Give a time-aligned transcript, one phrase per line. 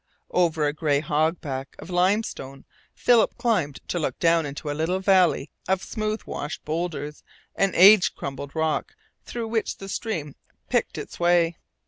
[0.31, 2.65] Over a gray hog back of limestone
[2.95, 7.21] Philip climbed to look down into a little valley of smooth washed boulders
[7.55, 8.95] and age crumbled rock
[9.25, 10.33] through which the stream
[10.69, 11.55] picked its way.